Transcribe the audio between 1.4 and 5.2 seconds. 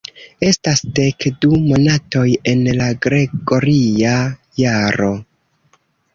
du monatoj en la gregoria jaro.